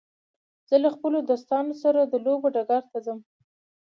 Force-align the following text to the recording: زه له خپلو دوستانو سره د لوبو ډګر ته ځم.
زه 0.69 0.75
له 0.83 0.89
خپلو 0.95 1.17
دوستانو 1.29 1.73
سره 1.83 1.99
د 2.05 2.13
لوبو 2.25 2.47
ډګر 2.55 2.83
ته 2.91 2.97
ځم. 3.05 3.19